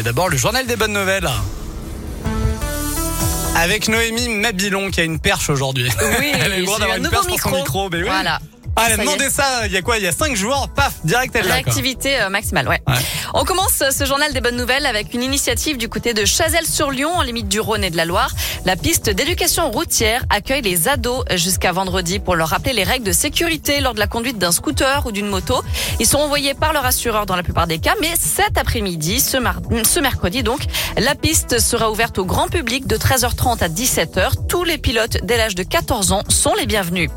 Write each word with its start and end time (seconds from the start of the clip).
Mais 0.00 0.04
d'abord, 0.04 0.30
le 0.30 0.38
journal 0.38 0.66
des 0.66 0.76
bonnes 0.76 0.94
nouvelles. 0.94 1.28
Avec 3.54 3.86
Noémie 3.86 4.30
Mabilon 4.30 4.90
qui 4.90 4.98
a 5.00 5.04
une 5.04 5.18
perche 5.18 5.50
aujourd'hui. 5.50 5.90
Oui, 6.18 6.32
Elle 6.40 6.64
droit 6.64 6.76
j'ai 6.76 6.80
d'avoir 6.80 6.96
un 6.96 7.04
une 7.04 7.10
perche 7.10 7.26
pour 7.26 7.38
son 7.38 7.50
micro. 7.50 7.90
Mais 7.90 7.98
oui. 7.98 8.04
Voilà. 8.06 8.40
Ah, 8.76 8.84
elle 8.86 8.92
a 8.92 8.96
Ça 8.96 9.02
demandé 9.02 9.28
il 9.66 9.72
y 9.72 9.76
a 9.76 9.82
quoi 9.82 9.98
Il 9.98 10.04
y 10.04 10.06
a 10.06 10.12
5 10.12 10.34
jours, 10.36 10.68
paf, 10.74 10.94
direct 11.04 11.34
elle 11.34 11.42
l'a. 11.42 11.48
quoi. 11.48 11.54
Réactivité 11.64 12.20
euh, 12.20 12.28
maximale, 12.30 12.68
ouais. 12.68 12.80
Ouais. 12.86 12.94
On 13.34 13.44
commence 13.44 13.82
ce 13.90 14.04
journal 14.04 14.32
des 14.32 14.40
bonnes 14.40 14.56
nouvelles 14.56 14.86
avec 14.86 15.12
une 15.12 15.22
initiative 15.22 15.76
du 15.76 15.88
côté 15.88 16.14
de 16.14 16.24
Chazelles-sur-Lyon, 16.24 17.10
en 17.14 17.22
limite 17.22 17.48
du 17.48 17.60
Rhône 17.60 17.84
et 17.84 17.90
de 17.90 17.96
la 17.96 18.04
Loire. 18.04 18.30
La 18.64 18.76
piste 18.76 19.10
d'éducation 19.10 19.70
routière 19.70 20.24
accueille 20.30 20.62
les 20.62 20.88
ados 20.88 21.24
jusqu'à 21.34 21.72
vendredi 21.72 22.18
pour 22.20 22.36
leur 22.36 22.48
rappeler 22.48 22.72
les 22.72 22.84
règles 22.84 23.04
de 23.06 23.12
sécurité 23.12 23.80
lors 23.80 23.94
de 23.94 23.98
la 23.98 24.06
conduite 24.06 24.38
d'un 24.38 24.52
scooter 24.52 25.04
ou 25.06 25.12
d'une 25.12 25.28
moto. 25.28 25.62
Ils 25.98 26.06
sont 26.06 26.18
envoyés 26.18 26.54
par 26.54 26.72
leur 26.72 26.84
assureur 26.86 27.26
dans 27.26 27.36
la 27.36 27.42
plupart 27.42 27.66
des 27.66 27.78
cas, 27.78 27.94
mais 28.00 28.10
cet 28.18 28.56
après-midi, 28.56 29.20
ce, 29.20 29.38
ce 29.84 30.00
mercredi 30.00 30.42
donc, 30.42 30.60
la 30.96 31.14
piste 31.14 31.58
sera 31.60 31.90
ouverte 31.90 32.18
au 32.18 32.24
grand 32.24 32.48
public 32.48 32.86
de 32.86 32.96
13h30 32.96 33.62
à 33.62 33.68
17h. 33.68 34.46
Tous 34.48 34.64
les 34.64 34.78
pilotes 34.78 35.18
dès 35.22 35.36
l'âge 35.36 35.54
de 35.54 35.62
14 35.62 36.12
ans 36.12 36.22
sont 36.28 36.54
les 36.54 36.66
bienvenus. 36.66 37.10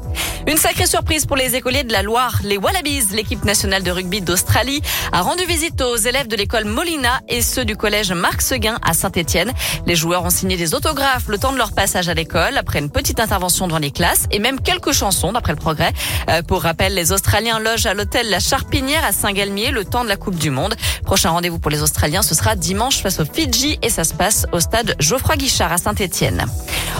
Une 0.46 0.58
sacrée 0.58 0.88
surprise 0.88 1.26
pour 1.26 1.38
les 1.38 1.56
écoliers 1.56 1.84
de 1.84 1.94
la 1.94 2.04
Loire. 2.04 2.42
Les 2.44 2.58
Wallabies, 2.58 3.14
l'équipe 3.14 3.46
nationale 3.46 3.82
de 3.82 3.92
rugby 3.92 4.20
d'Australie, 4.20 4.82
a 5.14 5.22
rendu 5.22 5.46
visite 5.46 5.82
aux 5.82 5.96
élèves 5.96 6.28
de 6.28 6.36
l'école 6.36 6.66
Molina 6.66 7.22
et 7.30 7.42
ceux 7.42 7.64
du 7.64 7.78
collège 7.78 8.12
Marc 8.12 8.42
Seguin 8.42 8.78
à 8.84 8.94
Saint-Étienne. 8.94 9.54
Les 9.86 9.96
joueurs 9.96 10.26
ont 10.26 10.30
signé 10.30 10.58
des 10.58 10.74
autographes 10.74 11.30
le 11.30 11.38
temps 11.38 11.54
de 11.54 11.58
leur 11.58 11.72
passage 11.72 12.10
à 12.10 12.14
l'école, 12.14 12.58
après 12.58 12.80
une 12.80 12.90
petite 12.90 13.22
intervention 13.22 13.70
dans 13.70 13.78
les 13.78 13.92
classes 13.92 14.26
et 14.32 14.40
même 14.40 14.60
quelques 14.60 14.92
chansons 14.92 15.32
d'après 15.32 15.54
le 15.54 15.60
progrès. 15.60 15.94
Euh, 16.30 16.42
pour 16.42 16.64
rappel, 16.64 16.94
les 16.94 17.14
Australiens 17.14 17.60
logent 17.60 17.86
à 17.86 17.94
l'hôtel 17.94 18.30
La 18.30 18.42
Charpinière 18.42 19.06
à 19.06 19.14
Saint-Galmier 19.14 19.72
le 19.72 19.86
temps 19.86 20.04
de 20.04 20.10
la 20.10 20.18
Coupe 20.18 20.36
du 20.36 20.50
Monde. 20.50 20.76
Prochain 21.06 21.30
rendez-vous 21.30 21.60
pour 21.60 21.72
les 21.72 21.82
Australiens, 21.82 22.22
ce 22.22 22.36
sera 22.36 22.56
dimanche 22.58 23.02
face 23.02 23.22
aux 23.22 23.26
Fidji 23.26 23.80
et 23.82 23.90
ça 23.90 24.04
se 24.04 24.14
passe 24.14 24.46
au 24.52 24.60
stade 24.60 24.96
Geoffroy 25.00 25.38
Guichard 25.38 25.72
à 25.72 25.78
Saint-Étienne. 25.78 26.46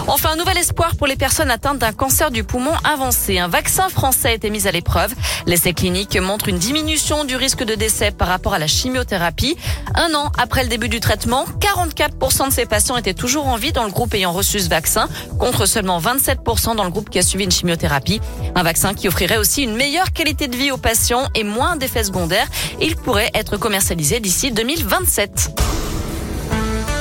Enfin, 0.06 0.32
un 0.32 0.36
nouvel 0.36 0.58
espoir 0.58 0.96
pour 0.96 1.06
les 1.06 1.16
personnes 1.16 1.50
atteintes 1.50 1.78
d'un 1.78 1.92
cancer 1.92 2.30
du 2.30 2.44
poumon 2.44 2.72
avancé. 2.84 3.38
Un 3.38 3.48
vaccin 3.48 3.88
français 3.88 4.28
a 4.28 4.32
été 4.32 4.50
mis 4.50 4.68
à 4.68 4.70
l'épreuve. 4.70 5.14
L'essai 5.46 5.72
clinique 5.72 6.18
montre 6.20 6.48
une 6.48 6.58
diminution 6.58 7.24
du 7.24 7.36
risque 7.36 7.64
de 7.64 7.74
décès 7.74 8.10
par 8.10 8.28
rapport 8.28 8.52
à 8.52 8.58
la 8.58 8.66
chimiothérapie. 8.66 9.56
Un 9.94 10.14
an 10.14 10.30
après 10.36 10.62
le 10.62 10.68
début 10.68 10.90
du 10.90 11.00
traitement, 11.00 11.46
44% 11.58 12.48
de 12.48 12.52
ces 12.52 12.66
patients 12.66 12.98
étaient 12.98 13.14
toujours 13.14 13.46
en 13.46 13.56
vie 13.56 13.72
dans 13.72 13.84
le 13.84 13.90
groupe 13.90 14.12
ayant 14.12 14.32
reçu 14.32 14.60
ce 14.60 14.68
vaccin, 14.68 15.08
contre 15.38 15.64
seulement 15.64 15.98
27% 16.00 16.76
dans 16.76 16.84
le 16.84 16.90
groupe 16.90 17.08
qui 17.08 17.18
a 17.18 17.22
suivi 17.22 17.44
une 17.44 17.52
chimiothérapie. 17.52 18.20
Un 18.54 18.62
vaccin 18.62 18.92
qui 18.92 19.08
offrirait 19.08 19.38
aussi 19.38 19.62
une 19.62 19.74
meilleure 19.74 20.12
qualité 20.12 20.48
de 20.48 20.56
vie 20.56 20.70
aux 20.70 20.76
patients 20.76 21.28
et 21.34 21.44
moins 21.44 21.76
d'effets 21.76 22.04
secondaires. 22.04 22.48
Il 22.80 22.96
pourrait 22.96 23.30
être 23.32 23.56
commercialisé 23.56 24.20
d'ici 24.20 24.52
2027. 24.52 25.63